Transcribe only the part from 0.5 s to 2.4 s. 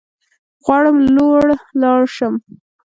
غواړم لوړ لاړ شم